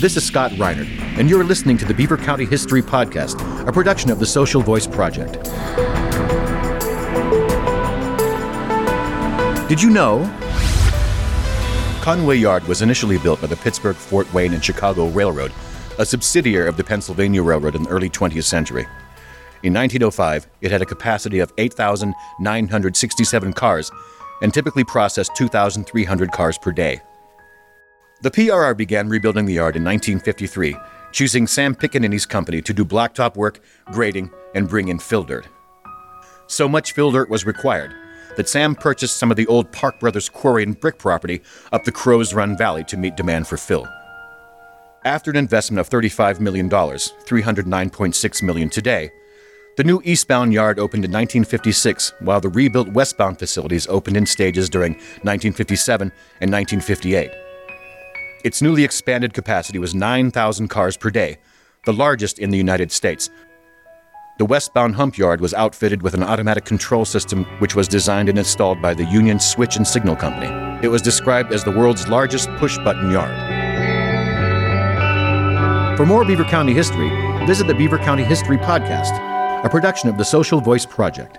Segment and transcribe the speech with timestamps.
[0.00, 3.38] This is Scott Reinert, and you're listening to the Beaver County History Podcast,
[3.68, 5.34] a production of the Social Voice Project.
[9.68, 10.24] Did you know?
[12.00, 15.52] Conway Yard was initially built by the Pittsburgh, Fort Wayne, and Chicago Railroad,
[15.98, 18.86] a subsidiary of the Pennsylvania Railroad in the early 20th century.
[19.62, 23.92] In 1905, it had a capacity of 8,967 cars
[24.40, 27.02] and typically processed 2,300 cars per day.
[28.22, 30.76] The PRR began rebuilding the yard in 1953,
[31.10, 33.60] choosing Sam Pickaninny's company to do blacktop work,
[33.92, 35.48] grading, and bring in fill dirt.
[36.46, 37.94] So much fill dirt was required
[38.36, 41.40] that Sam purchased some of the old Park Brothers quarry and brick property
[41.72, 43.88] up the Crow's Run Valley to meet demand for fill.
[45.06, 49.10] After an investment of $35 million, 309.6 million today,
[49.78, 54.68] the new eastbound yard opened in 1956, while the rebuilt westbound facilities opened in stages
[54.68, 57.30] during 1957 and 1958.
[58.42, 61.36] Its newly expanded capacity was 9,000 cars per day,
[61.84, 63.28] the largest in the United States.
[64.38, 68.38] The westbound hump yard was outfitted with an automatic control system which was designed and
[68.38, 70.48] installed by the Union Switch and Signal Company.
[70.82, 73.36] It was described as the world's largest push button yard.
[75.98, 77.10] For more Beaver County history,
[77.44, 79.12] visit the Beaver County History Podcast,
[79.62, 81.38] a production of the Social Voice Project.